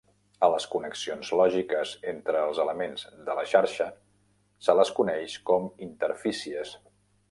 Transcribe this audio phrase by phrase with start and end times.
[0.45, 3.91] A les connexions lògiques entre els elements de la xarxa
[4.69, 6.79] se les coneix com interfícies.